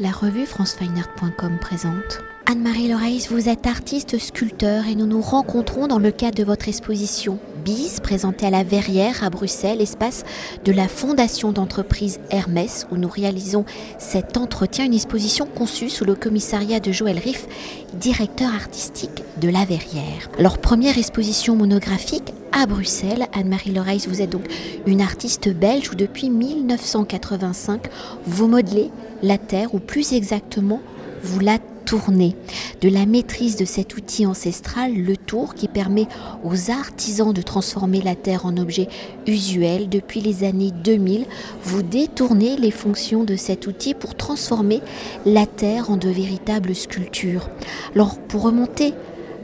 La 0.00 0.12
revue 0.12 0.46
francefineart.com 0.46 1.58
présente. 1.60 2.20
Anne-Marie 2.46 2.86
Loreis, 2.86 3.26
vous 3.30 3.48
êtes 3.48 3.66
artiste 3.66 4.16
sculpteur 4.16 4.86
et 4.86 4.94
nous 4.94 5.06
nous 5.06 5.20
rencontrons 5.20 5.88
dans 5.88 5.98
le 5.98 6.12
cadre 6.12 6.36
de 6.36 6.44
votre 6.44 6.68
exposition 6.68 7.40
BIS 7.64 7.98
présentée 8.00 8.46
à 8.46 8.50
la 8.50 8.62
Verrière 8.62 9.24
à 9.24 9.30
Bruxelles, 9.30 9.80
espace 9.80 10.24
de 10.64 10.70
la 10.70 10.86
fondation 10.86 11.50
d'entreprise 11.50 12.20
Hermès 12.30 12.86
où 12.92 12.96
nous 12.96 13.08
réalisons 13.08 13.64
cet 13.98 14.36
entretien, 14.36 14.84
une 14.84 14.94
exposition 14.94 15.46
conçue 15.46 15.90
sous 15.90 16.04
le 16.04 16.14
commissariat 16.14 16.78
de 16.78 16.92
Joël 16.92 17.18
Riff, 17.18 17.48
directeur 17.94 18.54
artistique 18.54 19.24
de 19.40 19.48
la 19.48 19.64
Verrière. 19.64 20.30
Leur 20.38 20.58
première 20.58 20.96
exposition 20.96 21.56
monographique 21.56 22.32
à 22.52 22.66
Bruxelles. 22.66 23.26
Anne-Marie 23.32 23.72
Loreis, 23.72 24.06
vous 24.08 24.22
êtes 24.22 24.30
donc 24.30 24.46
une 24.86 25.00
artiste 25.00 25.48
belge 25.52 25.90
où 25.90 25.96
depuis 25.96 26.30
1985, 26.30 27.88
vous 28.26 28.46
modelez 28.46 28.92
la 29.22 29.38
Terre, 29.38 29.74
ou 29.74 29.78
plus 29.78 30.12
exactement, 30.12 30.80
vous 31.22 31.40
la 31.40 31.58
tournez. 31.84 32.36
De 32.82 32.88
la 32.90 33.06
maîtrise 33.06 33.56
de 33.56 33.64
cet 33.64 33.96
outil 33.96 34.26
ancestral, 34.26 34.94
le 34.94 35.16
tour, 35.16 35.54
qui 35.54 35.68
permet 35.68 36.06
aux 36.44 36.70
artisans 36.70 37.32
de 37.32 37.40
transformer 37.40 38.02
la 38.02 38.14
Terre 38.14 38.44
en 38.44 38.56
objet 38.58 38.88
usuel. 39.26 39.88
Depuis 39.88 40.20
les 40.20 40.44
années 40.44 40.70
2000, 40.70 41.24
vous 41.64 41.82
détournez 41.82 42.56
les 42.56 42.70
fonctions 42.70 43.24
de 43.24 43.36
cet 43.36 43.66
outil 43.66 43.94
pour 43.94 44.16
transformer 44.16 44.82
la 45.24 45.46
Terre 45.46 45.90
en 45.90 45.96
de 45.96 46.10
véritables 46.10 46.74
sculptures. 46.74 47.48
Alors, 47.94 48.18
pour 48.18 48.42
remonter 48.42 48.92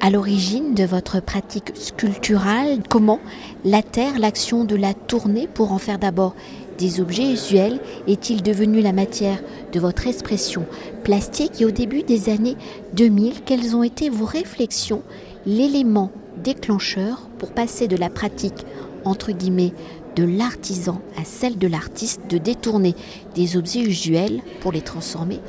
à 0.04 0.10
l'origine 0.10 0.74
de 0.74 0.84
votre 0.84 1.22
pratique 1.22 1.72
sculpturale, 1.74 2.80
comment 2.90 3.20
la 3.64 3.82
terre, 3.82 4.18
l'action 4.18 4.64
de 4.64 4.76
la 4.76 4.92
tourner 4.92 5.46
pour 5.46 5.72
en 5.72 5.78
faire 5.78 5.98
d'abord 5.98 6.34
des 6.78 7.00
objets 7.00 7.32
usuels 7.32 7.80
est-il 8.06 8.42
devenu 8.42 8.80
la 8.80 8.92
matière 8.92 9.40
de 9.72 9.80
votre 9.80 10.06
expression 10.06 10.66
plastique 11.02 11.60
et 11.60 11.64
au 11.64 11.70
début 11.70 12.02
des 12.02 12.28
années 12.28 12.56
2000, 12.94 13.42
quelles 13.44 13.76
ont 13.76 13.82
été 13.82 14.08
vos 14.08 14.24
réflexions, 14.24 15.02
l'élément 15.46 16.10
déclencheur 16.42 17.28
pour 17.38 17.52
passer 17.52 17.88
de 17.88 17.96
la 17.96 18.10
pratique 18.10 18.66
entre 19.04 19.32
guillemets 19.32 19.72
de 20.16 20.24
l'artisan 20.24 21.00
à 21.16 21.24
celle 21.24 21.58
de 21.58 21.66
l'artiste 21.66 22.22
de 22.28 22.38
détourner 22.38 22.94
des 23.34 23.56
objets 23.56 23.82
usuels 23.82 24.40
pour 24.60 24.72
les 24.72 24.82
transformer 24.82 25.40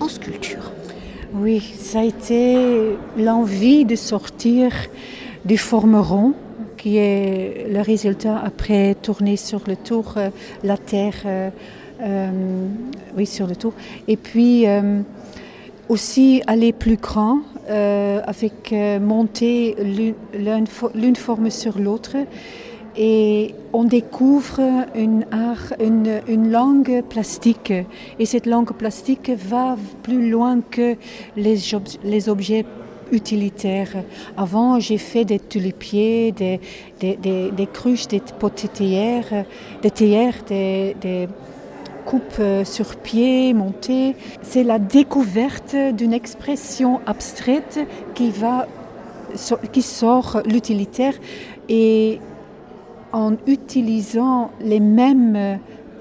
en 0.00 0.08
sculpture 0.08 0.72
Oui, 1.34 1.74
ça 1.78 2.00
a 2.00 2.04
été 2.04 2.96
l'envie 3.18 3.84
de 3.84 3.96
sortir 3.96 4.72
du 5.44 5.58
formeron 5.58 6.34
qui 6.84 6.98
est 6.98 7.66
le 7.70 7.80
résultat 7.80 8.38
après 8.44 8.94
tourner 8.94 9.36
sur 9.38 9.62
le 9.66 9.74
tour 9.74 10.16
euh, 10.18 10.28
la 10.62 10.76
terre, 10.76 11.14
euh, 11.24 11.48
euh, 12.02 12.30
oui 13.16 13.24
sur 13.24 13.46
le 13.46 13.56
tour, 13.56 13.72
et 14.06 14.18
puis 14.18 14.66
aussi 15.88 16.42
aller 16.46 16.74
plus 16.74 16.96
grand 16.96 17.38
avec 17.66 18.74
monter 19.00 19.74
l'une 20.34 21.16
forme 21.16 21.48
sur 21.48 21.78
l'autre 21.78 22.16
et 22.96 23.54
on 23.72 23.84
découvre 23.84 24.60
une, 24.94 25.24
art, 25.30 25.72
une, 25.80 26.20
une, 26.28 26.50
langue 26.50 27.02
plastique. 27.08 27.72
Et 28.18 28.26
cette 28.26 28.46
langue 28.46 28.72
plastique 28.72 29.30
va 29.30 29.76
plus 30.02 30.30
loin 30.30 30.60
que 30.60 30.96
les, 31.36 31.56
les 32.04 32.28
objets 32.28 32.64
utilitaires. 33.12 33.94
Avant, 34.36 34.80
j'ai 34.80 34.98
fait 34.98 35.24
des 35.24 35.38
tulipiers, 35.38 36.32
des, 36.32 36.60
des, 37.00 37.68
cruches, 37.72 38.08
des 38.08 38.20
potières, 38.38 39.44
des 39.82 39.90
théières, 39.90 40.42
des, 40.46 40.96
des 41.00 41.28
coupes 42.04 42.42
sur 42.64 42.96
pied, 42.96 43.54
montées. 43.54 44.14
C'est 44.42 44.62
la 44.62 44.78
découverte 44.78 45.76
d'une 45.94 46.12
expression 46.12 47.00
abstraite 47.06 47.80
qui, 48.14 48.30
va, 48.30 48.66
qui 49.72 49.82
sort 49.82 50.42
l'utilitaire 50.44 51.14
et 51.68 52.20
en 53.12 53.34
utilisant 53.46 54.50
les 54.60 54.80
mêmes 54.80 55.58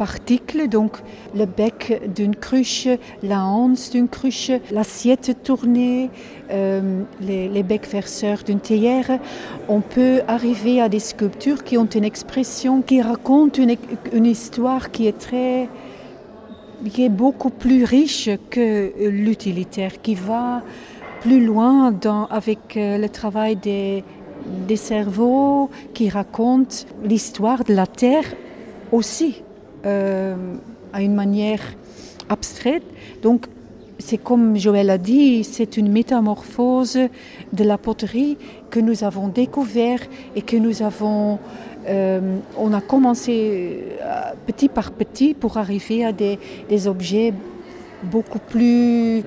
particles, 0.08 0.68
donc 0.68 0.94
le 1.34 1.46
bec 1.46 2.02
d'une 2.14 2.36
cruche, 2.36 2.90
la 3.32 3.40
hanse 3.46 3.90
d'une 3.94 4.10
cruche, 4.10 4.52
l'assiette 4.70 5.28
tournée, 5.44 6.10
euh, 6.52 7.04
les, 7.22 7.48
les 7.48 7.64
becs 7.64 7.90
verseurs 8.00 8.42
d'une 8.48 8.60
théière, 8.60 9.10
on 9.70 9.80
peut 9.96 10.18
arriver 10.28 10.82
à 10.82 10.90
des 10.90 11.00
sculptures 11.12 11.64
qui 11.64 11.78
ont 11.78 11.92
une 12.00 12.04
expression, 12.04 12.82
qui 12.82 13.02
racontent 13.02 13.62
une, 13.64 13.78
une 14.12 14.26
histoire 14.26 14.92
qui 14.92 15.08
est 15.08 15.18
très 15.28 15.70
qui 16.94 17.06
est 17.06 17.16
beaucoup 17.26 17.54
plus 17.64 17.86
riche 17.86 18.30
que 18.50 18.92
l'utilitaire, 19.28 19.94
qui 20.02 20.16
va 20.16 20.64
plus 21.22 21.42
loin 21.46 21.94
dans, 21.94 22.26
avec 22.26 22.64
euh, 22.76 22.98
le 22.98 23.08
travail 23.08 23.56
des, 23.56 24.04
des 24.68 24.80
cerveaux, 24.92 25.70
qui 25.94 26.10
racontent 26.10 26.80
l'histoire 27.06 27.64
de 27.64 27.74
la 27.74 27.88
Terre 27.88 28.30
aussi 28.92 29.44
euh, 29.86 30.36
à 30.94 31.02
une 31.02 31.14
manière 31.14 31.62
abstraite. 32.30 32.84
Donc, 33.22 33.48
c'est 34.00 34.18
comme 34.18 34.58
Joël 34.58 34.90
a 34.90 34.98
dit, 34.98 35.44
c'est 35.44 35.78
une 35.78 35.92
métamorphose 35.92 37.00
de 37.52 37.64
la 37.64 37.78
poterie 37.78 38.38
que 38.70 38.80
nous 38.80 39.04
avons 39.04 39.28
découvert 39.28 40.00
et 40.36 40.42
que 40.42 40.56
nous 40.56 40.84
avons, 40.84 41.40
euh, 41.88 42.38
on 42.58 42.74
a 42.74 42.82
commencé 42.82 43.84
euh, 44.02 44.22
petit 44.46 44.70
par 44.70 44.92
petit 44.92 45.34
pour 45.34 45.58
arriver 45.58 46.06
à 46.06 46.12
des, 46.12 46.38
objets 46.88 47.34
beaucoup 48.04 48.40
plus 48.40 49.24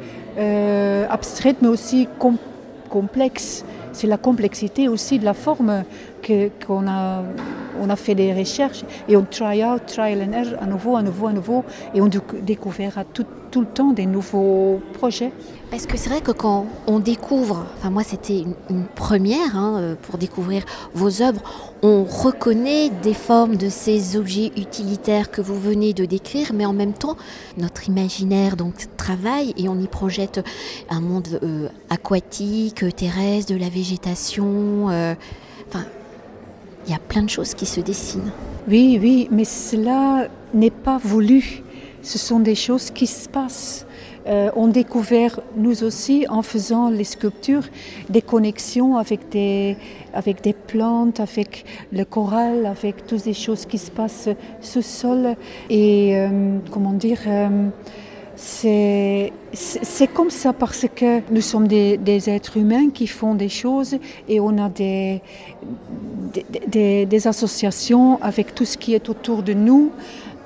abstraits, 1.09 1.57
mais 1.63 1.69
aussi 1.69 2.09
com 2.19 2.37
complexes. 2.89 3.65
C'est 3.93 4.07
la 4.07 4.19
complexité 4.19 4.89
aussi 4.89 5.19
de 5.19 5.25
la 5.25 5.35
forme 5.35 5.85
qu'on 6.67 6.87
a, 6.87 7.23
on 7.81 7.91
a 7.91 7.97
fait 7.97 8.15
des 8.15 8.33
recherches 8.33 8.85
et 9.09 9.17
on 9.17 9.25
try 9.25 9.65
out, 9.65 9.83
trial 9.87 10.23
and 10.23 10.33
error, 10.33 10.55
à 10.61 10.67
nouveau, 10.67 10.97
à 10.97 11.03
nouveau, 11.03 11.27
à 11.27 11.33
nouveau, 11.33 11.65
et 11.95 12.01
on 12.01 12.09
découvrira 12.09 13.05
tout, 13.05 13.27
le 13.55 13.65
temps 13.65 13.93
des 13.93 14.05
nouveaux 14.05 14.83
projets. 14.93 15.33
Parce 15.71 15.87
que 15.87 15.97
c'est 15.97 16.11
vrai 16.11 16.21
que 16.21 16.31
quand 16.31 16.67
on 16.87 16.99
découvre, 16.99 17.65
enfin 17.79 17.89
moi 17.89 18.03
c'était 18.03 18.45
une, 18.69 18.85
première 18.95 19.57
hein, 19.57 19.79
euh, 19.79 19.95
pour 19.95 20.19
découvrir 20.19 20.63
vos 20.93 21.23
œuvres, 21.23 21.41
on 21.83 22.05
reconnaît 22.05 22.91
des 22.91 23.15
formes 23.15 23.57
de 23.57 23.71
ces 23.71 24.19
objets 24.19 24.53
utilitaires 24.59 25.31
que 25.31 25.41
vous 25.41 25.59
venez 25.59 25.95
de 25.95 26.05
décrire, 26.05 26.53
mais 26.53 26.67
en 26.67 26.75
même 26.75 26.93
temps 26.93 27.17
notre 27.57 27.89
imaginaire 27.89 28.57
donc 28.57 28.75
travaille 28.99 29.55
et 29.57 29.71
on 29.71 29.81
y 29.81 29.89
projette 29.89 30.45
un 30.91 31.01
monde 31.01 31.41
euh, 31.43 31.69
aquatique, 31.89 32.85
terrestre, 32.95 33.55
de 33.55 33.59
la 33.59 33.71
végétation. 33.71 34.91
Euh, 34.91 35.15
il 36.87 36.93
y 36.93 36.95
a 36.95 36.99
plein 36.99 37.23
de 37.23 37.31
choses 37.31 37.55
qui 37.55 37.67
se 37.67 37.81
dessinent. 37.81 38.33
Oui, 38.69 38.99
oui, 39.01 39.29
mais 39.31 39.45
cela 39.45 40.29
n'est 40.55 40.71
pas 40.71 40.99
voulu. 40.99 41.63
Ce 42.03 42.19
sont 42.19 42.41
des 42.41 42.55
choses 42.55 42.91
qui 42.91 43.07
se 43.07 43.29
passent. 43.29 43.87
Euh, 44.27 44.51
on 44.57 44.67
découvert, 44.67 45.41
nous 45.57 45.85
aussi, 45.85 46.27
en 46.29 46.43
faisant 46.43 46.91
les 46.91 47.05
sculptures, 47.05 47.63
des 48.09 48.23
connexions 48.23 48.97
avec 48.97 49.29
des, 49.29 49.77
avec 50.13 50.43
des 50.43 50.53
plantes, 50.53 51.21
avec 51.21 51.65
le 51.93 52.05
coral, 52.05 52.67
avec 52.67 53.07
toutes 53.07 53.25
les 53.25 53.35
choses 53.35 53.67
qui 53.67 53.79
se 53.79 53.91
passent 53.91 54.29
sous 54.61 54.83
sol. 54.83 55.37
Et, 55.71 56.17
euh, 56.17 56.59
comment 56.73 56.93
dire, 56.93 57.21
euh, 57.27 57.69
c'est 58.37 59.33
comme 60.13 60.31
ça 60.31 60.53
parce 60.53 60.87
que 60.95 61.23
nous 61.31 61.41
sommes 61.41 61.67
des, 61.67 62.31
êtres 62.31 62.59
humains 62.59 62.91
qui 62.91 63.07
font 63.07 63.35
des 63.35 63.49
choses 63.49 63.97
et 64.29 64.41
on 64.41 64.59
a 64.59 64.69
des, 64.69 65.23
des, 66.69 67.07
des 67.07 67.27
associations 67.27 68.23
avec 68.23 68.55
tout 68.55 68.67
ce 68.67 68.77
qui 68.77 68.95
est 68.95 69.09
autour 69.09 69.43
de 69.43 69.55
nous. 69.55 69.91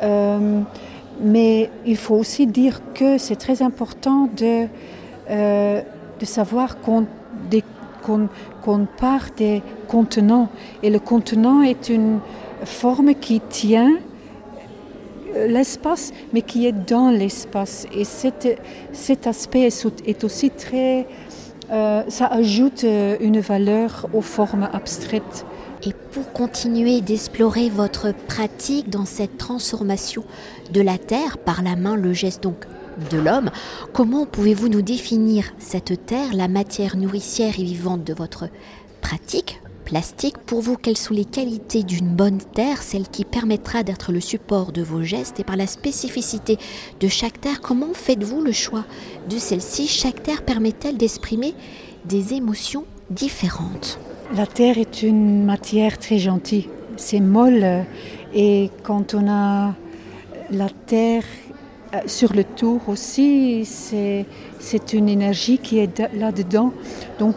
Euh, 0.02 0.60
mais 1.22 1.70
il 1.84 1.96
faut 1.96 2.14
aussi 2.14 2.46
dire 2.46 2.80
que 2.94 3.18
c'est 3.18 3.36
très 3.36 3.60
important 3.60 4.28
de, 4.36 4.66
euh, 5.28 5.82
de 6.18 6.24
savoir 6.24 6.80
qu'on 6.80 7.06
qu 7.50 7.62
qu 8.64 8.70
part 8.98 9.26
des 9.36 9.62
contenants. 9.88 10.48
Et 10.82 10.90
le 10.90 10.98
contenant 10.98 11.62
est 11.62 11.88
une 11.88 12.20
forme 12.64 13.14
qui 13.14 13.40
tient 13.40 13.92
l'espace, 15.34 16.12
mais 16.32 16.42
qui 16.42 16.66
est 16.66 16.72
dans 16.72 17.10
l'espace. 17.10 17.86
Et 17.94 18.04
cet, 18.04 18.60
cet 18.92 19.26
aspect 19.26 19.68
est 20.06 20.24
aussi 20.24 20.50
très... 20.50 21.06
Euh, 21.70 22.02
ça 22.08 22.26
ajoute 22.26 22.82
euh, 22.82 23.16
une 23.20 23.38
valeur 23.38 24.08
aux 24.12 24.22
formes 24.22 24.68
abstraites. 24.72 25.46
Et 25.86 25.92
pour 26.10 26.32
continuer 26.32 27.00
d'explorer 27.00 27.70
votre 27.70 28.12
pratique 28.12 28.90
dans 28.90 29.04
cette 29.04 29.38
transformation 29.38 30.24
de 30.72 30.80
la 30.80 30.98
terre 30.98 31.38
par 31.38 31.62
la 31.62 31.76
main, 31.76 31.96
le 31.96 32.12
geste 32.12 32.42
donc 32.42 32.66
de 33.10 33.18
l'homme, 33.18 33.50
comment 33.92 34.26
pouvez-vous 34.26 34.68
nous 34.68 34.82
définir 34.82 35.44
cette 35.58 36.06
terre, 36.06 36.34
la 36.34 36.48
matière 36.48 36.96
nourricière 36.96 37.58
et 37.58 37.64
vivante 37.64 38.04
de 38.04 38.12
votre 38.12 38.48
pratique? 39.00 39.60
Plastique. 39.84 40.38
Pour 40.38 40.60
vous, 40.60 40.76
quelles 40.76 40.96
sont 40.96 41.14
les 41.14 41.24
qualités 41.24 41.82
d'une 41.82 42.08
bonne 42.08 42.38
terre, 42.38 42.82
celle 42.82 43.08
qui 43.08 43.24
permettra 43.24 43.82
d'être 43.82 44.12
le 44.12 44.20
support 44.20 44.72
de 44.72 44.82
vos 44.82 45.02
gestes 45.02 45.40
et 45.40 45.44
par 45.44 45.56
la 45.56 45.66
spécificité 45.66 46.58
de 47.00 47.08
chaque 47.08 47.40
terre, 47.40 47.60
comment 47.60 47.92
faites-vous 47.92 48.42
le 48.42 48.52
choix 48.52 48.84
de 49.28 49.38
celle-ci? 49.38 49.88
Chaque 49.88 50.22
terre 50.22 50.42
permet-elle 50.42 50.96
d'exprimer 50.96 51.54
des 52.04 52.34
émotions 52.34 52.84
différentes? 53.10 53.98
La 54.36 54.46
terre 54.46 54.78
est 54.78 55.02
une 55.02 55.44
matière 55.44 55.98
très 55.98 56.18
gentille, 56.18 56.68
c'est 56.96 57.20
molle 57.20 57.84
et 58.32 58.70
quand 58.84 59.14
on 59.14 59.28
a 59.28 59.74
la 60.50 60.68
terre 60.86 61.24
sur 62.06 62.32
le 62.32 62.44
tour 62.44 62.80
aussi, 62.88 63.64
c'est 63.64 64.92
une 64.92 65.08
énergie 65.08 65.58
qui 65.58 65.78
est 65.78 66.02
là-dedans. 66.14 66.72
Donc 67.18 67.36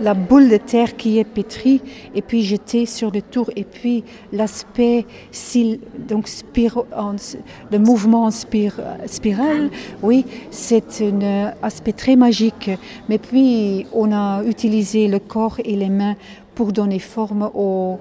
la 0.00 0.14
boule 0.14 0.48
de 0.48 0.56
terre 0.56 0.96
qui 0.96 1.18
est 1.18 1.24
pétrie 1.24 1.80
et 2.14 2.22
puis 2.22 2.42
jetée 2.42 2.86
sur 2.86 3.10
le 3.10 3.22
tour 3.22 3.50
et 3.54 3.64
puis 3.64 4.02
l'aspect 4.32 5.06
donc 6.08 6.28
le 7.70 7.78
mouvement 7.78 8.24
en 8.24 8.30
spirale, 8.30 9.70
oui, 10.02 10.24
c'est 10.50 11.02
un 11.02 11.52
aspect 11.62 11.92
très 11.92 12.16
magique. 12.16 12.70
Mais 13.08 13.18
puis 13.18 13.86
on 13.92 14.12
a 14.12 14.42
utilisé 14.44 15.06
le 15.08 15.18
corps 15.18 15.58
et 15.64 15.76
les 15.76 15.90
mains 15.90 16.16
pour 16.54 16.72
donner 16.72 16.98
forme 16.98 17.50
au 17.54 17.98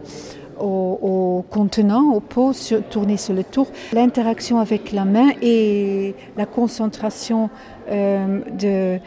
au, 0.59 1.43
contenant, 1.49 2.13
au 2.13 2.19
pot 2.19 2.53
tourné 2.89 3.17
sur 3.17 3.33
le 3.33 3.43
tour. 3.43 3.67
L'interaction 3.93 4.59
avec 4.59 4.91
la 4.91 5.05
main 5.05 5.29
et 5.41 6.15
la 6.37 6.45
concentration 6.45 7.49
euh, 7.89 8.39
de, 8.57 8.99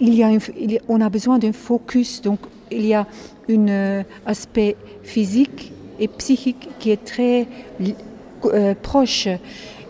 il 0.00 0.14
y 0.14 0.22
a 0.22 0.30
on 0.88 1.00
a 1.00 1.08
besoin 1.08 1.38
d'un 1.38 1.52
focus, 1.52 2.22
donc 2.22 2.40
il 2.70 2.86
y 2.86 2.94
a 2.94 3.06
un 3.48 3.68
euh, 3.68 4.02
aspect 4.26 4.76
physique 5.02 5.72
et 5.98 6.08
psychique 6.08 6.68
qui 6.78 6.90
est 6.90 7.04
très 7.04 7.46
euh, 8.46 8.74
proche. 8.80 9.28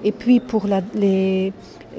Et 0.05 0.13
puis 0.13 0.41
pour 0.41 0.67
les, 0.95 1.53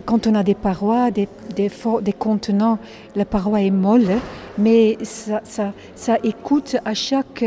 quand 0.05 0.27
on 0.27 0.35
a 0.35 0.43
des 0.43 0.53
parois, 0.53 1.09
des, 1.11 1.27
des, 1.55 1.71
des, 2.01 2.13
contenants, 2.13 2.77
la 3.15 3.25
paroi 3.25 3.61
est 3.61 3.71
molle, 3.71 4.19
mais 4.57 4.97
ça, 5.03 5.41
ça, 5.95 6.17
écoute 6.23 6.77
à 6.85 6.93
chaque 6.93 7.43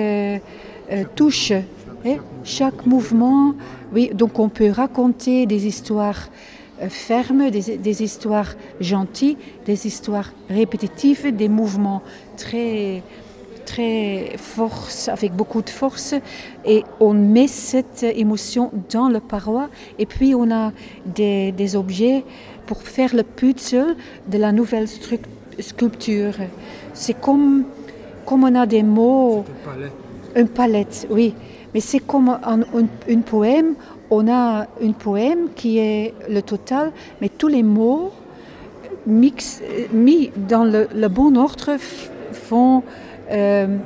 touche. 1.14 1.52
Hein, 2.06 2.16
chaque 2.44 2.86
mouvement, 2.86 3.54
oui, 3.92 4.10
donc 4.14 4.38
on 4.38 4.48
peut 4.48 4.70
raconter 4.70 5.46
des 5.46 5.66
histoires 5.66 6.28
euh, 6.80 6.88
fermes, 6.88 7.50
des, 7.50 8.02
histoires 8.02 8.54
gentilles, 8.80 9.36
des 9.66 9.86
histoires 9.86 10.32
répétitives, 10.48 11.34
des 11.34 11.48
mouvements 11.48 12.02
très 12.36 13.02
très 13.66 14.36
force, 14.38 15.08
avec 15.08 15.32
beaucoup 15.32 15.60
de 15.60 15.68
force, 15.68 16.14
et 16.64 16.84
on 17.00 17.12
met 17.12 17.48
cette 17.48 18.02
émotion 18.02 18.70
dans 18.88 19.10
le 19.10 19.20
paroi, 19.20 19.68
et 19.98 20.06
puis 20.06 20.34
on 20.34 20.50
a 20.50 20.72
des, 21.04 21.52
des 21.52 21.76
objets 21.76 22.24
pour 22.64 22.80
faire 22.80 23.14
le 23.14 23.24
puzzle 23.24 23.94
de 24.26 24.38
la 24.38 24.52
nouvelle 24.52 24.86
sculpture. 25.58 26.34
C'est 26.94 27.20
comme, 27.20 27.64
comme 28.24 28.44
on 28.44 28.54
a 28.54 28.64
des 28.64 28.82
mots. 28.82 29.44
Une 30.38 30.48
palette, 30.48 31.06
oui. 31.10 31.34
Mais 31.74 31.80
c'est 31.80 31.98
comme 31.98 32.28
un, 32.28 32.60
une 33.08 33.22
poème. 33.22 33.74
On 34.08 34.26
a 34.32 34.66
une 34.80 34.94
poème 34.94 35.48
qui 35.54 35.78
est 35.78 36.14
le 36.30 36.40
total, 36.40 36.92
mais 37.20 37.28
tous 37.28 37.48
les 37.48 37.62
mots 37.62 38.12
mix, 39.08 39.60
mis 39.92 40.30
dans 40.48 40.64
le, 40.64 41.08
bon 41.08 41.36
ordre 41.36 41.76
font, 42.32 42.82
euh, 43.30 43.76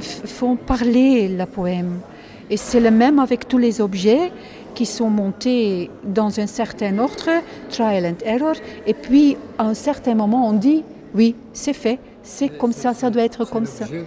font 0.00 0.56
parler 0.56 1.28
la 1.28 1.46
poème. 1.46 2.00
Et 2.48 2.56
c'est 2.56 2.80
le 2.80 2.90
même 2.90 3.18
avec 3.18 3.46
tous 3.46 3.58
les 3.58 3.80
objets 3.80 4.32
qui 4.74 4.86
sont 4.86 5.10
montés 5.10 5.90
dans 6.04 6.40
un 6.40 6.46
certain 6.46 6.98
ordre, 6.98 7.30
trial 7.68 8.06
and 8.06 8.24
error, 8.24 8.54
et 8.86 8.94
puis 8.94 9.36
à 9.58 9.64
un 9.64 9.74
certain 9.74 10.14
moment 10.14 10.48
on 10.48 10.52
dit 10.52 10.82
oui, 11.14 11.34
c'est 11.52 11.72
fait, 11.72 11.98
c'est 12.22 12.48
comme 12.48 12.72
ça, 12.72 12.94
ça 12.94 13.10
doit 13.10 13.24
être 13.24 13.44
comme 13.44 13.66
ça 13.66 13.84
qui 13.84 13.92
peut 13.92 14.04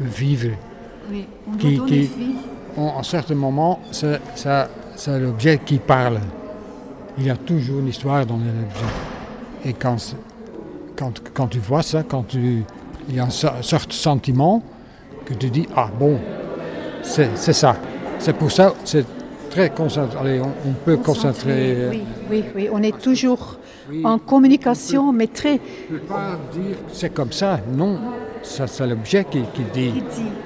vivre. 0.00 0.50
Oui, 1.10 1.26
on 1.48 1.56
qui, 1.56 1.80
qui 1.86 2.10
en 2.76 3.02
certain 3.02 3.34
moment, 3.34 3.80
c'est 3.90 4.20
l'objet 5.18 5.60
qui 5.64 5.78
parle. 5.78 6.20
Il 7.18 7.26
y 7.26 7.30
a 7.30 7.36
toujours 7.36 7.80
une 7.80 7.88
histoire 7.88 8.26
dans 8.26 8.36
l'objet. 8.36 8.92
Et 9.64 9.72
quand, 9.72 9.96
quand, 10.96 11.12
quand, 11.32 11.46
tu 11.46 11.58
vois 11.58 11.82
ça, 11.82 12.02
quand 12.02 12.24
tu, 12.24 12.62
il 13.08 13.14
y 13.14 13.18
a 13.18 13.24
un 13.24 13.30
certain 13.30 13.78
sentiment 13.90 14.62
que 15.24 15.34
tu 15.34 15.48
dis, 15.48 15.66
ah 15.74 15.88
bon, 15.98 16.18
c'est 17.02 17.36
ça. 17.36 17.76
C'est 18.18 18.36
pour 18.36 18.52
ça, 18.52 18.74
c'est 18.84 19.04
très 19.50 19.70
concentré. 19.70 20.40
On, 20.40 20.52
on, 20.68 20.72
peut 20.72 20.96
concentrer. 20.98 21.88
Oui, 21.90 22.02
oui, 22.30 22.44
oui, 22.54 22.68
on 22.70 22.82
est 22.82 22.98
toujours 22.98 23.58
en 24.04 24.18
communication, 24.18 25.12
mais 25.12 25.26
très. 25.26 25.60
Je 25.88 25.94
ne 25.94 25.98
peux 25.98 26.06
pas 26.06 26.38
dire 26.52 26.76
c'est 26.92 27.12
comme 27.12 27.32
ça, 27.32 27.60
non 27.72 27.98
c'est 28.46 28.86
l'objet 28.86 29.24
qui, 29.24 29.42
dit. 29.72 30.02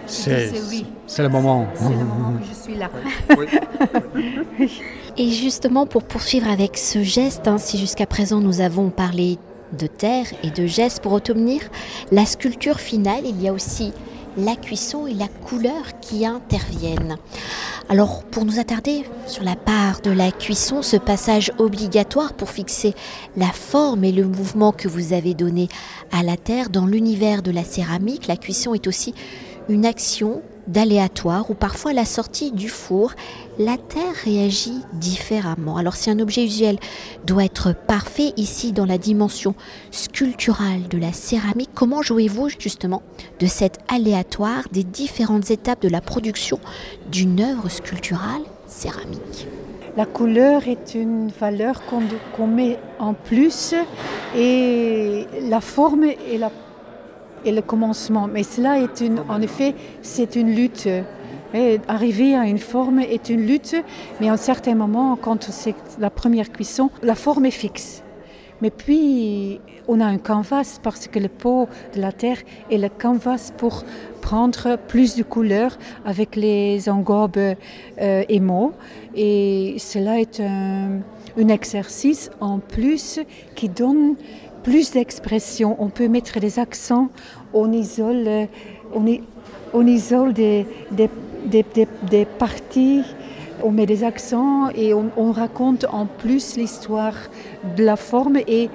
C'est 0.06 1.22
le 1.22 1.28
moment. 1.28 1.66
C'est 1.74 1.88
le 1.88 1.96
moment 1.96 2.38
que 2.38 2.46
je 2.48 2.54
suis 2.54 2.74
là. 2.74 2.90
Et 5.16 5.30
justement, 5.30 5.86
pour 5.86 6.02
poursuivre 6.04 6.48
avec 6.50 6.76
ce 6.78 7.02
geste, 7.02 7.46
hein, 7.48 7.58
si 7.58 7.78
jusqu'à 7.78 8.06
présent 8.06 8.40
nous 8.40 8.60
avons 8.60 8.90
parlé 8.90 9.38
de 9.78 9.86
terre 9.86 10.26
et 10.42 10.50
de 10.50 10.66
gestes 10.66 11.00
pour 11.02 11.12
obtenir 11.12 11.60
la 12.10 12.26
sculpture 12.26 12.80
finale, 12.80 13.22
il 13.24 13.40
y 13.40 13.48
a 13.48 13.52
aussi 13.52 13.92
la 14.36 14.56
cuisson 14.56 15.06
et 15.06 15.14
la 15.14 15.28
couleur 15.28 16.00
qui 16.00 16.26
interviennent. 16.26 17.16
Alors 17.88 18.22
pour 18.22 18.44
nous 18.44 18.60
attarder 18.60 19.04
sur 19.26 19.42
la 19.42 19.56
part 19.56 20.00
de 20.00 20.10
la 20.10 20.30
cuisson, 20.30 20.82
ce 20.82 20.96
passage 20.96 21.52
obligatoire 21.58 22.34
pour 22.34 22.50
fixer 22.50 22.94
la 23.36 23.48
forme 23.48 24.04
et 24.04 24.12
le 24.12 24.24
mouvement 24.24 24.72
que 24.72 24.88
vous 24.88 25.12
avez 25.12 25.34
donné 25.34 25.68
à 26.12 26.22
la 26.22 26.36
terre 26.36 26.70
dans 26.70 26.86
l'univers 26.86 27.42
de 27.42 27.50
la 27.50 27.64
céramique, 27.64 28.28
la 28.28 28.36
cuisson 28.36 28.74
est 28.74 28.86
aussi 28.86 29.14
une 29.68 29.86
action 29.86 30.42
d'aléatoire 30.66 31.50
ou 31.50 31.54
parfois 31.54 31.92
la 31.92 32.04
sortie 32.04 32.52
du 32.52 32.68
four, 32.68 33.12
la 33.60 33.76
Terre 33.76 34.14
réagit 34.24 34.80
différemment. 34.94 35.76
Alors 35.76 35.94
si 35.94 36.10
un 36.10 36.18
objet 36.18 36.44
usuel 36.44 36.78
doit 37.26 37.44
être 37.44 37.74
parfait 37.74 38.32
ici 38.38 38.72
dans 38.72 38.86
la 38.86 38.96
dimension 38.96 39.54
sculpturale 39.90 40.88
de 40.88 40.96
la 40.96 41.12
céramique, 41.12 41.68
comment 41.74 42.00
jouez-vous 42.00 42.48
justement 42.58 43.02
de 43.38 43.46
cet 43.46 43.78
aléatoire 43.88 44.62
des 44.72 44.82
différentes 44.82 45.50
étapes 45.50 45.82
de 45.82 45.88
la 45.88 46.00
production 46.00 46.58
d'une 47.12 47.38
œuvre 47.42 47.68
sculpturale 47.68 48.40
céramique? 48.66 49.46
La 49.94 50.06
couleur 50.06 50.66
est 50.66 50.94
une 50.94 51.28
valeur 51.28 51.82
qu'on 51.84 52.46
met 52.46 52.78
en 52.98 53.12
plus 53.12 53.74
et 54.34 55.26
la 55.50 55.60
forme 55.60 56.04
est 56.04 56.40
et 57.44 57.52
le 57.52 57.62
commencement. 57.62 58.26
Mais 58.26 58.42
cela 58.42 58.80
est 58.80 59.00
une, 59.00 59.20
en 59.28 59.40
effet, 59.42 59.74
c'est 60.02 60.36
une 60.36 60.54
lutte. 60.54 60.88
Arriver 61.88 62.34
à 62.34 62.46
une 62.46 62.58
forme 62.58 63.00
est 63.00 63.28
une 63.28 63.46
lutte, 63.46 63.76
mais 64.20 64.28
à 64.28 64.32
un 64.32 64.36
certain 64.36 64.74
moment, 64.74 65.16
quand 65.20 65.44
c'est 65.50 65.74
la 65.98 66.10
première 66.10 66.52
cuisson, 66.52 66.90
la 67.02 67.14
forme 67.14 67.46
est 67.46 67.50
fixe. 67.50 68.02
Mais 68.62 68.70
puis, 68.70 69.60
on 69.88 70.00
a 70.00 70.04
un 70.04 70.18
canvas 70.18 70.78
parce 70.82 71.08
que 71.08 71.18
le 71.18 71.28
pot 71.28 71.68
de 71.94 72.00
la 72.00 72.12
terre 72.12 72.38
est 72.70 72.78
le 72.78 72.88
canvas 72.88 73.52
pour 73.56 73.84
prendre 74.20 74.76
plus 74.76 75.16
de 75.16 75.22
couleurs 75.22 75.78
avec 76.04 76.36
les 76.36 76.88
engobes 76.88 77.38
euh, 77.38 78.22
émaux. 78.28 78.72
Et 79.14 79.76
cela 79.78 80.20
est 80.20 80.40
un, 80.40 81.00
exercice 81.48 82.30
en 82.40 82.58
plus 82.58 83.18
qui 83.54 83.68
donne 83.68 84.16
plus 84.62 84.90
d'expression, 84.90 85.74
on 85.78 85.88
peut 85.88 86.08
mettre 86.08 86.38
des 86.38 86.58
accents, 86.58 87.08
on 87.54 87.72
isole, 87.72 88.46
on, 88.94 89.06
on 89.72 89.86
isole 89.86 90.34
des, 90.34 90.66
des, 90.90 91.08
des, 91.46 91.64
des, 92.10 92.24
parties, 92.24 93.02
on 93.62 93.70
met 93.70 93.86
des 93.86 94.04
accents 94.04 94.68
et 94.74 94.94
on, 94.94 95.10
on 95.16 95.32
raconte 95.32 95.86
en 95.90 96.06
plus 96.06 96.56
l'histoire 96.56 97.14
de 97.76 97.84
la 97.84 97.96
forme 97.96 98.38
et 98.46 98.70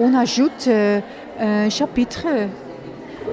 on 0.00 0.14
ajoute 0.14 0.66
euh, 0.68 1.00
un 1.38 1.68
chapitre. 1.70 2.26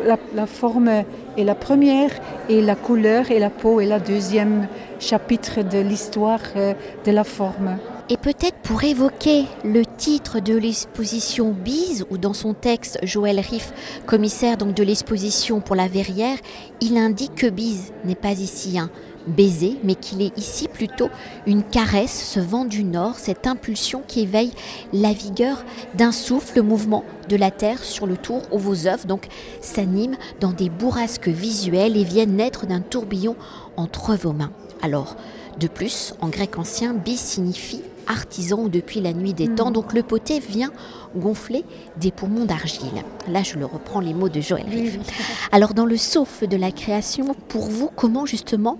La, 0.06 0.18
la, 0.34 0.48
forme 0.48 0.90
est 1.38 1.44
la 1.44 1.56
première 1.56 2.10
et 2.50 2.62
la 2.62 2.76
couleur 2.76 3.30
et 3.30 3.40
la 3.40 3.50
peau 3.52 3.80
est 3.80 3.86
la 3.86 4.00
deuxième 4.00 4.68
chapitre 5.00 5.62
de 5.62 5.80
l'histoire 5.80 6.42
euh, 6.56 6.74
de 7.06 7.12
la 7.12 7.24
forme. 7.24 7.78
Et 8.14 8.18
peut-être 8.18 8.58
pour 8.58 8.84
évoquer 8.84 9.46
le 9.66 9.84
titre 9.84 10.40
de 10.40 10.56
l'exposition 10.56 11.52
Bise, 11.52 12.06
ou 12.12 12.20
dans 12.20 12.36
son 12.36 12.54
texte, 12.54 13.00
Joël 13.02 13.40
Riff, 13.40 13.74
commissaire 14.06 14.56
donc 14.56 14.76
de 14.76 14.84
l'exposition 14.84 15.62
pour 15.62 15.76
la 15.76 15.88
Verrière, 15.88 16.38
il 16.80 16.96
indique 16.96 17.34
que 17.34 17.48
Bise 17.48 17.92
n'est 18.06 18.14
pas 18.14 18.34
ici 18.34 18.78
un 18.78 18.92
baiser, 19.26 19.80
mais 19.84 19.96
qu'il 19.96 20.22
est 20.22 20.38
ici 20.38 20.68
plutôt 20.68 21.10
une 21.48 21.64
caresse, 21.64 22.30
ce 22.32 22.40
vent 22.40 22.66
du 22.66 22.84
nord, 22.84 23.18
cette 23.18 23.48
impulsion 23.48 24.04
qui 24.08 24.20
éveille 24.20 24.52
la 24.94 25.12
vigueur 25.12 25.66
d'un 25.96 26.12
souffle, 26.12 26.58
le 26.58 26.62
mouvement 26.62 27.04
de 27.30 27.36
la 27.36 27.50
terre 27.50 27.84
sur 27.84 28.06
le 28.06 28.18
tour 28.18 28.44
où 28.52 28.60
vos 28.60 28.86
œuvres 28.86 29.08
donc 29.08 29.26
s'animent 29.60 30.18
dans 30.40 30.52
des 30.52 30.70
bourrasques 30.70 31.30
visuelles 31.30 31.98
et 31.98 32.04
viennent 32.04 32.36
naître 32.36 32.68
d'un 32.68 32.82
tourbillon 32.82 33.36
entre 33.76 34.14
vos 34.14 34.34
mains. 34.34 34.52
Alors, 34.84 35.16
de 35.60 35.68
plus, 35.68 36.14
en 36.22 36.30
grec 36.30 36.58
ancien, 36.58 36.94
bis 36.94 37.20
signifie 37.20 37.82
artisan 38.08 38.68
depuis 38.68 39.02
la 39.02 39.14
nuit 39.14 39.34
des 39.34 39.48
temps. 39.48 39.70
Mm. 39.70 39.74
Donc 39.74 39.94
le 39.94 40.04
poté 40.04 40.40
vient 40.40 40.72
gonfler 41.16 41.64
des 41.98 42.12
poumons 42.12 42.46
d'argile. 42.46 43.04
Là, 43.28 43.44
je 43.44 43.58
le 43.58 43.66
reprends 43.66 44.00
les 44.00 44.14
mots 44.14 44.30
de 44.30 44.42
Joël 44.42 44.66
Riff. 44.70 44.98
Alors 45.52 45.74
dans 45.74 45.86
le 45.86 45.98
sauf 45.98 46.44
de 46.44 46.58
la 46.58 46.72
création, 46.72 47.36
pour 47.48 47.66
vous, 47.66 47.90
comment 47.96 48.26
justement 48.26 48.78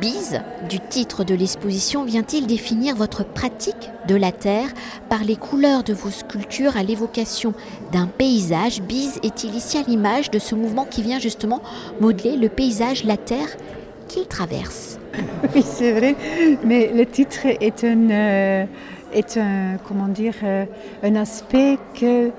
Bise, 0.00 0.40
du 0.68 0.80
titre 0.80 1.22
de 1.22 1.34
l'exposition, 1.34 2.04
vient-il 2.04 2.46
définir 2.46 2.96
votre 2.96 3.24
pratique 3.24 3.90
de 4.08 4.16
la 4.16 4.32
terre 4.32 4.68
par 5.10 5.22
les 5.22 5.36
couleurs 5.36 5.84
de 5.84 5.92
vos 5.92 6.10
sculptures 6.10 6.76
à 6.76 6.82
l'évocation 6.82 7.52
d'un 7.92 8.06
paysage? 8.06 8.80
Bise 8.80 9.20
est-il 9.22 9.54
ici 9.54 9.76
à 9.76 9.82
l'image 9.82 10.30
de 10.30 10.38
ce 10.38 10.54
mouvement 10.54 10.86
qui 10.86 11.02
vient 11.02 11.20
justement 11.20 11.62
modeler 12.00 12.36
le 12.36 12.48
paysage, 12.48 13.04
la 13.04 13.18
terre 13.18 13.48
qu'il 14.16 14.26
traverse 14.26 14.98
Oui, 15.54 15.62
c'est 15.62 15.92
vrai, 15.92 16.14
mais 16.64 16.90
le 16.92 17.04
titre 17.04 17.46
est 17.46 17.84
un, 17.84 18.10
euh, 18.10 18.64
est 19.12 19.36
un, 19.36 19.76
comment 19.86 20.08
dire, 20.08 20.34
euh, 20.42 20.64
un 21.02 21.14
aspect 21.16 21.78
que 21.94 22.30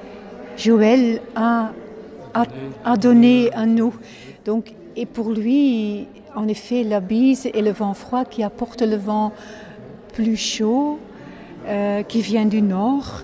Joël 0.58 1.22
a, 1.36 1.72
a, 2.34 2.46
a 2.84 2.98
donné 2.98 3.52
à 3.54 3.66
nous. 3.66 3.94
Donc, 4.46 4.74
et 4.96 5.06
pour 5.06 5.32
lui, 5.32 6.08
en 6.36 6.48
effet 6.48 6.84
la 6.84 7.00
bise 7.00 7.48
et 7.54 7.62
le 7.62 7.72
vent 7.72 7.94
froid 7.94 8.26
qui 8.26 8.42
apporte 8.44 8.82
le 8.82 8.96
vent 8.96 9.32
plus 10.14 10.38
chaud 10.38 11.00
euh, 11.68 12.02
qui 12.04 12.22
vient 12.22 12.46
du 12.46 12.62
nord. 12.62 13.22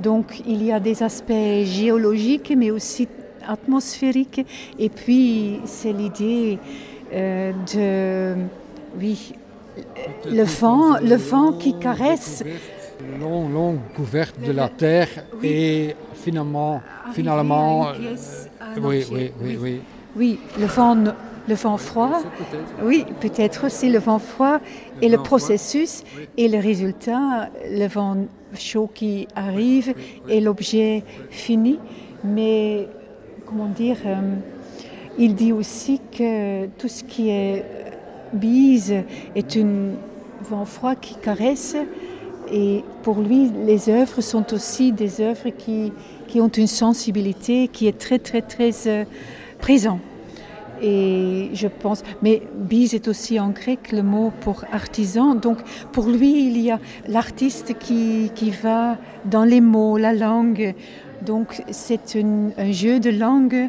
Donc 0.00 0.42
il 0.46 0.62
y 0.64 0.70
a 0.70 0.78
des 0.78 1.02
aspects 1.02 1.64
géologiques 1.64 2.52
mais 2.56 2.70
aussi 2.70 3.08
atmosphériques. 3.46 4.46
Et 4.78 4.88
puis 4.88 5.60
c'est 5.64 5.92
l'idée 5.92 6.58
de 7.12 8.34
oui 8.98 9.32
le 10.30 10.42
vent, 10.42 10.98
le 11.00 11.16
vent 11.16 11.52
qui 11.52 11.78
caresse. 11.78 12.44
Longue, 13.20 13.52
longue 13.52 13.78
couverte 13.94 14.40
de 14.44 14.52
la 14.52 14.68
terre 14.68 15.08
et 15.42 15.94
finalement, 16.14 16.82
finalement, 17.12 17.92
oui, 18.82 19.04
oui, 19.12 19.32
oui, 19.40 19.58
oui. 19.60 19.80
Oui, 20.16 20.38
le 20.58 20.66
vent 20.66 20.96
le 21.48 21.54
vent 21.54 21.78
froid, 21.78 22.20
oui, 22.82 23.06
peut-être 23.20 23.66
aussi 23.66 23.88
le 23.88 23.98
vent 23.98 24.18
froid 24.18 24.58
et 25.00 25.08
le 25.08 25.16
processus 25.16 26.02
et 26.36 26.46
le 26.46 26.58
résultat, 26.58 27.48
le 27.70 27.86
vent 27.86 28.26
chaud 28.54 28.90
qui 28.92 29.26
arrive 29.34 29.94
et 30.28 30.42
l'objet 30.42 31.04
fini. 31.30 31.78
Mais 32.22 32.86
comment 33.46 33.68
dire, 33.68 33.96
euh, 34.04 34.34
il 35.18 35.34
dit 35.34 35.52
aussi 35.52 36.00
que 36.16 36.66
tout 36.78 36.88
ce 36.88 37.02
qui 37.02 37.30
est 37.30 37.64
bise 38.32 38.94
est 39.34 39.56
un 39.56 39.90
vent 40.42 40.64
froid 40.64 40.94
qui 40.94 41.16
caresse. 41.16 41.76
Et 42.52 42.82
pour 43.02 43.20
lui, 43.20 43.50
les 43.66 43.90
œuvres 43.90 44.20
sont 44.20 44.54
aussi 44.54 44.92
des 44.92 45.20
œuvres 45.20 45.50
qui, 45.50 45.92
qui 46.28 46.40
ont 46.40 46.48
une 46.48 46.66
sensibilité 46.66 47.68
qui 47.68 47.86
est 47.88 47.98
très, 47.98 48.18
très, 48.18 48.42
très 48.42 48.70
euh, 48.86 49.04
présente. 49.58 50.00
Et 50.80 51.50
je 51.54 51.66
pense, 51.66 52.04
mais 52.22 52.42
bise 52.54 52.94
est 52.94 53.08
aussi 53.08 53.40
en 53.40 53.50
grec 53.50 53.90
le 53.90 54.02
mot 54.02 54.32
pour 54.40 54.64
artisan. 54.72 55.34
Donc 55.34 55.58
pour 55.92 56.06
lui, 56.06 56.46
il 56.46 56.58
y 56.60 56.70
a 56.70 56.78
l'artiste 57.08 57.76
qui, 57.78 58.30
qui 58.34 58.50
va 58.50 58.96
dans 59.24 59.44
les 59.44 59.60
mots, 59.60 59.98
la 59.98 60.12
langue. 60.12 60.74
Donc 61.26 61.62
c'est 61.70 62.16
un 62.16 62.70
jeu 62.70 63.00
de 63.00 63.10
langue 63.10 63.68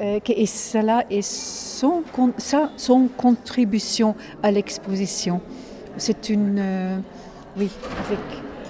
et 0.00 0.46
cela 0.46 1.04
est 1.10 1.22
son, 1.22 2.02
ça, 2.38 2.70
son 2.76 3.08
contribution 3.16 4.14
à 4.42 4.50
l'exposition. 4.50 5.40
C'est 5.96 6.30
une, 6.30 6.58
euh, 6.58 6.96
oui, 7.58 7.70
avec, 8.06 8.18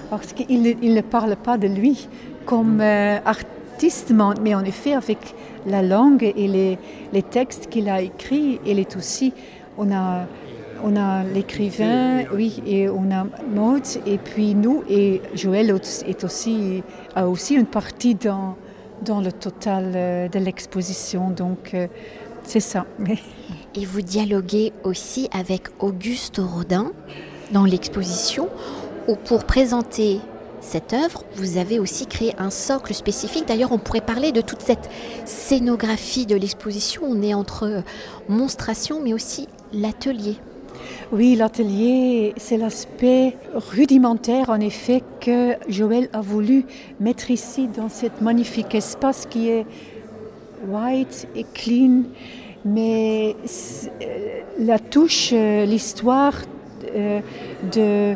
parce 0.09 0.33
qu'il 0.33 0.77
il 0.81 0.93
ne 0.93 1.01
parle 1.01 1.35
pas 1.35 1.57
de 1.57 1.67
lui 1.67 2.07
comme 2.45 2.81
euh, 2.81 3.17
artiste, 3.25 4.13
mais 4.41 4.53
en 4.53 4.63
effet 4.65 4.93
avec 4.93 5.33
la 5.65 5.81
langue 5.81 6.23
et 6.23 6.47
les, 6.47 6.77
les 7.13 7.23
textes 7.23 7.69
qu'il 7.69 7.89
a 7.89 8.01
écrits. 8.01 8.59
Il 8.65 8.79
est 8.79 8.95
aussi, 8.97 9.33
on 9.77 9.91
a, 9.91 10.25
on 10.83 10.95
a 10.97 11.23
l'écrivain, 11.23 12.25
oui, 12.33 12.61
et 12.65 12.89
on 12.89 13.09
a 13.11 13.25
Maud, 13.53 13.83
et 14.05 14.17
puis 14.17 14.53
nous, 14.53 14.83
et 14.89 15.21
Joël 15.33 15.69
est 16.05 16.23
aussi, 16.23 16.83
a 17.15 17.27
aussi 17.27 17.55
une 17.55 17.65
partie 17.65 18.15
dans, 18.15 18.55
dans 19.03 19.21
le 19.21 19.31
total 19.31 19.91
euh, 19.95 20.27
de 20.27 20.39
l'exposition. 20.39 21.29
Donc, 21.29 21.73
euh, 21.73 21.87
c'est 22.43 22.59
ça. 22.59 22.85
Et 23.75 23.85
vous 23.85 24.01
dialoguez 24.01 24.73
aussi 24.83 25.29
avec 25.31 25.67
Auguste 25.79 26.39
Rodin 26.43 26.91
dans 27.51 27.65
l'exposition, 27.65 28.49
où 29.07 29.15
pour 29.15 29.45
présenter 29.45 30.19
cette 30.61 30.93
œuvre, 30.93 31.23
vous 31.35 31.57
avez 31.57 31.79
aussi 31.79 32.05
créé 32.05 32.33
un 32.37 32.49
socle 32.49 32.93
spécifique. 32.93 33.47
D'ailleurs, 33.47 33.71
on 33.71 33.77
pourrait 33.77 34.01
parler 34.01 34.31
de 34.31 34.41
toute 34.41 34.61
cette 34.61 34.89
scénographie 35.25 36.25
de 36.25 36.35
l'exposition. 36.35 37.03
On 37.05 37.21
est 37.21 37.33
entre 37.33 37.83
monstration, 38.29 39.01
mais 39.03 39.13
aussi 39.13 39.47
l'atelier. 39.73 40.37
Oui, 41.11 41.35
l'atelier, 41.35 42.33
c'est 42.37 42.57
l'aspect 42.57 43.35
rudimentaire, 43.53 44.49
en 44.49 44.59
effet, 44.59 45.01
que 45.19 45.53
Joël 45.69 46.09
a 46.13 46.21
voulu 46.21 46.65
mettre 46.99 47.31
ici 47.31 47.67
dans 47.67 47.89
cet 47.89 48.21
magnifique 48.21 48.73
espace 48.75 49.25
qui 49.29 49.49
est 49.49 49.65
white 50.67 51.27
et 51.35 51.45
clean. 51.53 52.03
Mais 52.65 53.35
euh, 54.01 54.41
la 54.59 54.79
touche, 54.79 55.31
euh, 55.33 55.65
l'histoire 55.65 56.33
euh, 56.95 57.19
de, 57.71 58.15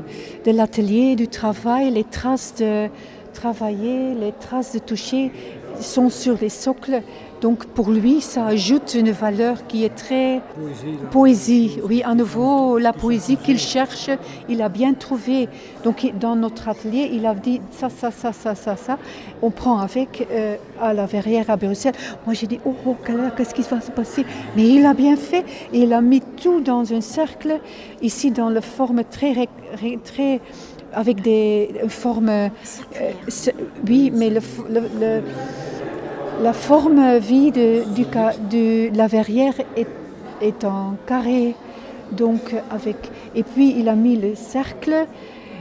de 0.50 0.56
l'atelier, 0.56 1.16
du 1.16 1.28
travail, 1.28 1.92
les 1.92 2.04
traces 2.04 2.56
de 2.56 2.88
travailler, 3.34 4.14
les 4.16 4.32
traces 4.32 4.74
de 4.74 4.80
toucher 4.80 5.32
sont 5.82 6.10
sur 6.10 6.38
les 6.40 6.50
socles 6.50 7.02
donc 7.42 7.66
pour 7.66 7.92
lui, 7.92 8.22
ça 8.22 8.48
ajoute 8.48 8.96
une 8.96 9.12
valeur 9.12 9.68
qui 9.68 9.84
est 9.84 9.96
très 9.96 10.42
poésie. 11.12 11.80
Oui, 11.84 12.02
à 12.04 12.16
nouveau, 12.16 12.80
la 12.80 12.94
poésie 12.94 13.38
qu'il 13.38 13.60
cherche, 13.60 14.10
il 14.50 14.62
a 14.62 14.70
bien 14.70 14.94
trouvé. 14.94 15.48
Donc 15.84 16.12
dans 16.20 16.36
notre 16.36 16.68
atelier, 16.68 17.10
il 17.14 17.26
a 17.28 17.36
dit 17.36 17.62
ça, 17.72 17.90
ça, 17.90 18.10
ça, 18.10 18.34
ça, 18.34 18.56
ça, 18.56 18.76
ça. 18.76 18.98
On 19.44 19.52
prend 19.52 19.78
avec 19.80 20.28
euh, 20.32 20.56
à 20.82 20.94
la 20.94 21.06
verrière 21.06 21.50
à 21.50 21.58
Bruxelles. 21.58 21.94
Moi, 22.26 22.34
j'ai 22.34 22.48
dit, 22.48 22.60
oh, 22.66 22.74
oh 22.88 22.96
qu'est-ce 23.36 23.54
qui 23.54 23.62
va 23.62 23.82
se 23.82 23.92
passer? 23.92 24.26
Mais 24.56 24.68
il 24.68 24.86
a 24.86 24.96
bien 24.96 25.16
fait. 25.16 25.46
il 25.72 25.94
a 25.94 26.02
mis 26.02 26.22
tout 26.22 26.62
dans 26.62 26.92
un 26.92 27.02
cercle, 27.02 27.60
ici 28.02 28.32
dans 28.32 28.50
la 28.50 28.62
forme 28.62 29.04
très, 29.04 29.48
très 30.04 30.42
avec 30.92 31.22
des 31.22 31.70
formes... 31.90 32.30
Euh, 32.30 32.50
oui, 33.88 34.12
mais 34.12 34.30
le, 34.30 34.40
le 34.70 35.22
la 36.42 36.54
forme 36.54 37.18
vie 37.18 37.52
de, 37.52 37.84
de, 38.50 38.96
la 38.96 39.08
verrière 39.08 39.54
est, 39.76 39.88
est, 40.42 40.64
en 40.64 40.96
carré, 41.06 41.56
donc 42.12 42.56
avec. 42.70 42.98
Et 43.36 43.44
puis 43.44 43.76
il 43.78 43.90
a 43.90 43.96
mis 43.96 44.16
le 44.16 44.36
cercle, 44.36 45.08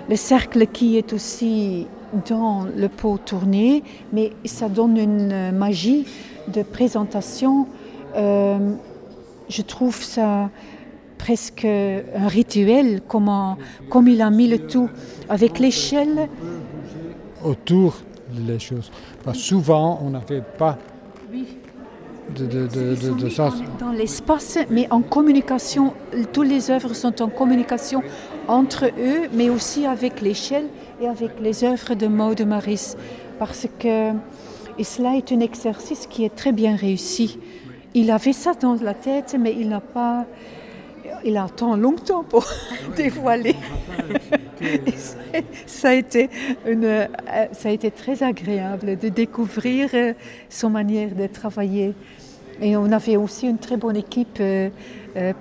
le 0.09 0.17
cercle 0.17 0.67
qui 0.67 0.97
est 0.97 1.13
aussi 1.13 1.87
dans 2.29 2.67
le 2.77 2.89
pot 2.89 3.19
tourné, 3.19 3.83
mais 4.13 4.33
ça 4.45 4.69
donne 4.69 4.97
une 4.97 5.53
magie 5.53 6.07
de 6.49 6.63
présentation. 6.63 7.67
Euh, 8.17 8.59
je 9.49 9.63
trouve 9.63 10.03
ça 10.03 10.51
presque 11.19 11.65
un 11.65 12.29
rituel, 12.29 13.01
comment, 13.07 13.57
comme 13.89 14.09
il 14.09 14.21
a 14.21 14.31
mis 14.31 14.49
le 14.49 14.59
tout 14.59 14.91
avec 15.29 15.59
l'échelle. 15.59 16.29
Autour 17.45 17.97
les 18.47 18.59
choses. 18.59 18.91
souvent, 19.35 20.01
on 20.03 20.11
n'avait 20.11 20.43
pas 20.43 20.79
de, 22.35 22.47
de, 22.47 22.67
de, 22.67 23.23
de 23.23 23.29
ça. 23.29 23.51
Dans 23.79 23.93
l'espace, 23.93 24.59
mais 24.71 24.87
en 24.91 25.03
communication, 25.03 25.95
toutes 26.33 26.49
les 26.49 26.71
œuvres 26.71 26.95
sont 26.95 27.23
en 27.23 27.29
communication 27.29 28.03
entre 28.49 28.87
eux, 28.87 29.29
mais 29.33 29.49
aussi 29.49 29.87
avec 29.87 30.21
l'échelle 30.21 30.67
et 31.01 31.07
avec 31.07 31.41
les 31.41 31.65
œuvres 31.65 31.95
de 31.95 32.07
Maud 32.07 32.41
Maris. 32.47 32.97
Parce 33.39 33.67
que 33.79 34.13
et 34.79 34.85
cela 34.85 35.17
est 35.17 35.33
un 35.33 35.41
exercice 35.41 36.07
qui 36.07 36.25
est 36.25 36.35
très 36.35 36.53
bien 36.53 36.77
réussi. 36.77 37.39
Il 37.95 38.11
avait 38.11 38.35
ça 38.35 38.53
dans 38.53 38.75
la 38.75 38.93
tête, 38.93 39.37
mais 39.39 39.55
il 39.59 39.71
n'a 39.71 39.81
pas 39.81 40.27
il 41.27 41.37
attend 41.37 41.77
longtemps 41.77 42.23
pour 42.23 42.47
dévoiler. 42.97 43.57
ça, 45.67 45.89
a 45.89 45.95
été 45.95 46.31
une, 46.67 46.85
euh, 46.85 47.07
ça 47.53 47.69
a 47.69 47.73
été 47.73 47.91
très 47.91 48.23
agréable 48.23 48.97
de 48.97 49.09
découvrir 49.09 49.91
euh, 49.95 50.13
son 50.49 50.71
manière 50.71 51.15
de 51.15 51.27
travailler. 51.27 51.95
Et 52.63 52.77
on 52.77 52.91
avait 52.93 53.17
aussi 53.17 53.47
une 53.49 53.59
très 53.59 53.77
bonne 53.77 53.97
équipe 53.97 54.39
euh, 54.41 54.71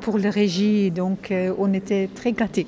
pour 0.02 0.18
le 0.18 0.30
régie, 0.30 0.92
donc 0.92 1.34
on 1.58 1.74
était 1.74 2.10
très 2.14 2.34
gâtés. 2.34 2.68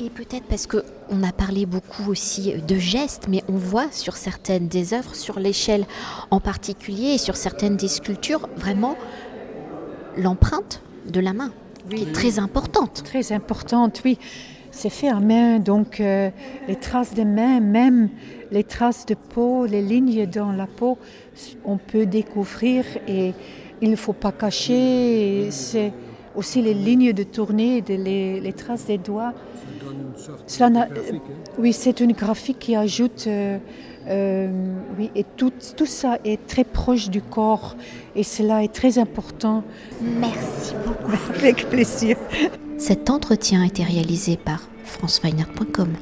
Et 0.00 0.10
peut-être 0.10 0.44
parce 0.44 0.66
qu'on 0.66 1.22
a 1.22 1.32
parlé 1.32 1.64
beaucoup 1.64 2.10
aussi 2.10 2.54
de 2.54 2.76
gestes, 2.76 3.28
mais 3.28 3.42
on 3.48 3.56
voit 3.56 3.90
sur 3.90 4.16
certaines 4.16 4.68
des 4.68 4.94
œuvres, 4.94 5.14
sur 5.14 5.38
l'échelle 5.38 5.86
en 6.30 6.40
particulier, 6.40 7.14
et 7.14 7.18
sur 7.18 7.36
certaines 7.36 7.76
des 7.76 7.88
sculptures, 7.88 8.48
vraiment 8.56 8.96
l'empreinte 10.16 10.82
de 11.06 11.20
la 11.20 11.32
main, 11.32 11.52
qui 11.90 12.02
est 12.02 12.12
très 12.12 12.38
importante. 12.38 13.02
Très 13.04 13.32
importante, 13.32 14.02
oui. 14.04 14.18
C'est 14.70 14.90
fait 14.90 15.08
à 15.08 15.20
main, 15.20 15.58
donc 15.58 16.00
euh, 16.00 16.30
les 16.66 16.76
traces 16.76 17.12
de 17.12 17.24
main, 17.24 17.60
même 17.60 18.08
les 18.50 18.64
traces 18.64 19.04
de 19.04 19.14
peau, 19.14 19.66
les 19.66 19.82
lignes 19.82 20.24
dans 20.26 20.50
la 20.50 20.66
peau, 20.66 20.96
on 21.64 21.76
peut 21.76 22.06
découvrir 22.06 22.84
et 23.06 23.34
il 23.82 23.90
ne 23.90 23.96
faut 23.96 24.14
pas 24.14 24.32
cacher. 24.32 25.48
C'est 25.50 25.92
aussi 26.34 26.62
les 26.62 26.72
lignes 26.72 27.12
de 27.12 27.22
tournée, 27.22 27.82
les, 27.86 28.52
traces 28.54 28.86
des 28.86 28.96
doigts. 28.96 29.34
Ça 30.46 30.70
donne 30.70 30.86
une 30.86 30.86
sorte 30.86 31.58
oui, 31.58 31.74
c'est 31.74 32.00
une 32.00 32.12
graphique 32.12 32.58
qui 32.58 32.74
ajoute. 32.74 33.24
Euh, 33.26 33.58
euh, 34.08 34.48
oui, 34.98 35.10
et 35.14 35.24
tout, 35.36 35.52
tout 35.76 35.86
ça 35.86 36.18
est 36.24 36.46
très 36.46 36.64
proche 36.64 37.08
du 37.08 37.22
corps 37.22 37.76
et 38.16 38.22
cela 38.22 38.64
est 38.64 38.72
très 38.72 38.98
important. 38.98 39.62
Merci 40.00 40.74
beaucoup. 40.86 41.16
Avec 41.38 41.68
plaisir. 41.68 42.16
Cet 42.78 43.10
entretien 43.10 43.62
a 43.62 43.66
été 43.66 43.84
réalisé 43.84 44.36
par 44.36 44.68
franceweiner.com. 44.84 45.94